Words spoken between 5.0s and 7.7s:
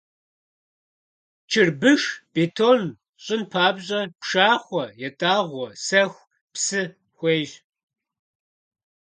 ятӀагъуэ, сэху, псы хуейщ.